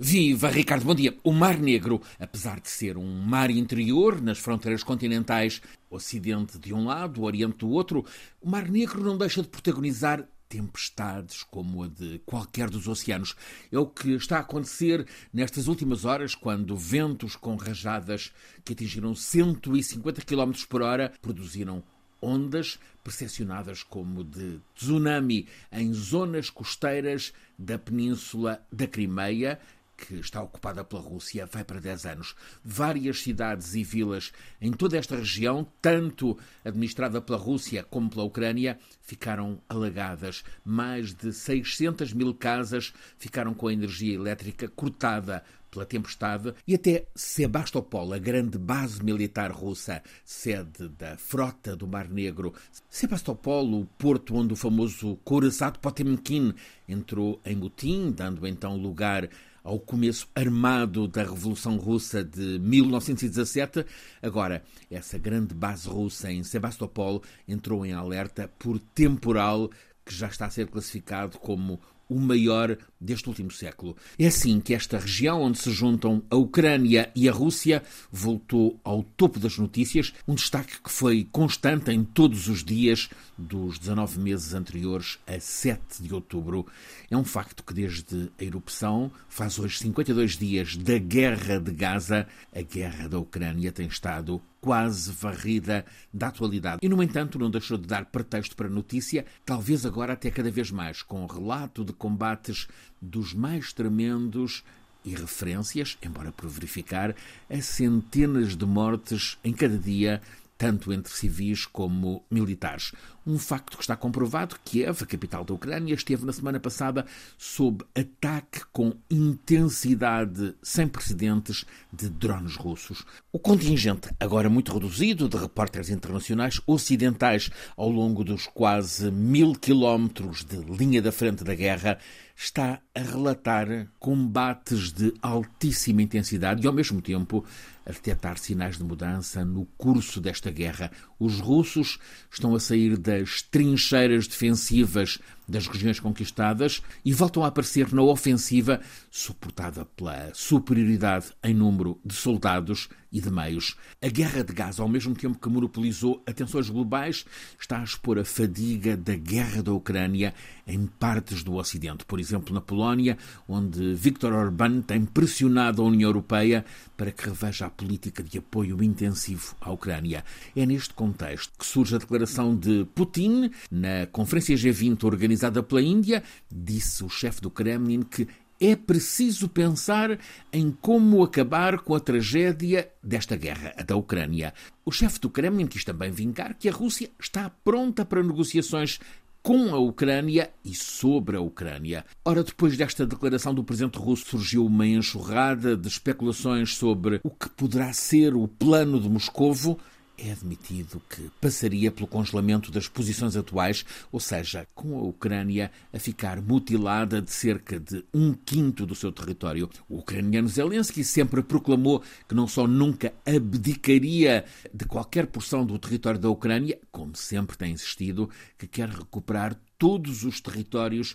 [0.00, 1.18] Viva Ricardo, bom dia.
[1.24, 6.84] O Mar Negro, apesar de ser um mar interior nas fronteiras continentais, Ocidente de um
[6.86, 8.04] lado, Oriente do outro,
[8.40, 13.34] o Mar Negro não deixa de protagonizar tempestades como a de qualquer dos oceanos.
[13.72, 18.32] É o que está a acontecer nestas últimas horas, quando ventos com rajadas
[18.64, 21.82] que atingiram 150 km por hora produziram
[22.20, 29.58] ondas percepcionadas como de tsunami em zonas costeiras da península da Crimeia,
[29.98, 32.36] que está ocupada pela Rússia vai para 10 anos.
[32.64, 38.78] Várias cidades e vilas em toda esta região, tanto administrada pela Rússia como pela Ucrânia,
[39.02, 40.44] ficaram alagadas.
[40.64, 47.06] Mais de 600 mil casas ficaram com a energia elétrica cortada pela tempestade e até
[47.14, 52.54] Sebastopol, a grande base militar russa, sede da frota do Mar Negro.
[52.88, 56.54] Sebastopol, o porto onde o famoso Couraçado Potemkin
[56.88, 59.28] entrou em motim, dando então lugar
[59.62, 63.84] ao começo armado da Revolução Russa de 1917.
[64.22, 69.70] Agora, essa grande base russa em Sebastopol entrou em alerta por temporal
[70.04, 71.78] que já está a ser classificado como
[72.08, 73.96] o maior deste último século.
[74.18, 79.02] É assim que esta região, onde se juntam a Ucrânia e a Rússia, voltou ao
[79.02, 84.54] topo das notícias, um destaque que foi constante em todos os dias dos 19 meses
[84.54, 86.66] anteriores a 7 de outubro.
[87.10, 92.26] É um facto que, desde a erupção, faz hoje 52 dias da guerra de Gaza,
[92.54, 96.80] a guerra da Ucrânia tem estado quase varrida da atualidade.
[96.82, 100.70] E, no entanto, não deixou de dar pretexto para notícia, talvez agora até cada vez
[100.70, 102.68] mais, com relato de combates
[103.00, 104.64] dos mais tremendos
[105.04, 107.14] e referências, embora por verificar,
[107.48, 110.20] a centenas de mortes em cada dia
[110.58, 112.92] tanto entre civis como militares.
[113.28, 117.04] Um facto que está comprovado: Kiev, a capital da Ucrânia, esteve na semana passada
[117.36, 123.04] sob ataque com intensidade sem precedentes de drones russos.
[123.30, 130.42] O contingente, agora muito reduzido, de repórteres internacionais ocidentais ao longo dos quase mil quilómetros
[130.42, 131.98] de linha da frente da guerra,
[132.34, 137.44] está a relatar combates de altíssima intensidade e, ao mesmo tempo,
[137.84, 140.92] a detectar sinais de mudança no curso desta guerra.
[141.18, 141.98] Os russos
[142.30, 148.80] estão a sair das trincheiras defensivas das regiões conquistadas e voltam a aparecer na ofensiva,
[149.10, 153.74] suportada pela superioridade em número de soldados e de meios.
[154.02, 157.24] A guerra de Gaza, ao mesmo tempo que monopolizou atenções globais,
[157.58, 160.34] está a expor a fadiga da guerra da Ucrânia
[160.66, 162.04] em partes do Ocidente.
[162.04, 163.16] Por exemplo, na Polónia,
[163.48, 166.66] onde Viktor Orbán tem pressionado a União Europeia
[166.98, 170.22] para que reveja a política de apoio intensivo à Ucrânia.
[170.54, 176.22] É neste contexto que surge a declaração de Putin na Conferência G20 organizada pela Índia.
[176.50, 178.26] Disse o chefe do Kremlin que
[178.60, 180.18] é preciso pensar
[180.52, 184.52] em como acabar com a tragédia desta guerra, a da Ucrânia.
[184.84, 188.98] O chefe do Kremlin quis também vincar que a Rússia está pronta para negociações
[189.42, 192.04] com a Ucrânia e sobre a Ucrânia.
[192.24, 197.48] Ora, depois desta declaração do presidente russo, surgiu uma enxurrada de especulações sobre o que
[197.50, 199.78] poderá ser o plano de Moscovo
[200.18, 205.98] é admitido que passaria pelo congelamento das posições atuais, ou seja, com a Ucrânia a
[205.98, 209.70] ficar mutilada de cerca de um quinto do seu território.
[209.88, 216.18] O ucraniano Zelensky sempre proclamou que não só nunca abdicaria de qualquer porção do território
[216.18, 218.28] da Ucrânia, como sempre tem insistido,
[218.58, 221.14] que quer recuperar todos os territórios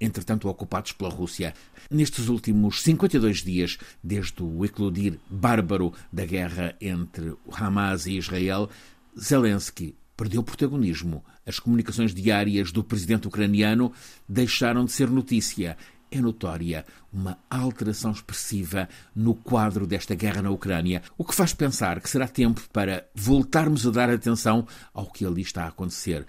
[0.00, 1.54] entretanto ocupados pela Rússia.
[1.90, 8.70] Nestes últimos 52 dias, desde o eclodir bárbaro da guerra entre Hamas e Israel,
[9.18, 11.24] Zelensky perdeu protagonismo.
[11.46, 13.92] As comunicações diárias do presidente ucraniano
[14.28, 15.76] deixaram de ser notícia
[16.10, 22.00] é notória uma alteração expressiva no quadro desta guerra na Ucrânia, o que faz pensar
[22.00, 26.26] que será tempo para voltarmos a dar atenção ao que ali está a acontecer.